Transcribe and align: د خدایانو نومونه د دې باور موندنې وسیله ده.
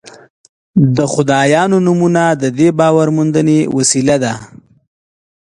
د 0.95 0.97
خدایانو 1.13 1.77
نومونه 1.85 2.23
د 2.41 2.45
دې 2.59 2.69
باور 2.79 3.07
موندنې 3.17 3.59
وسیله 3.77 4.15
ده. 4.23 4.33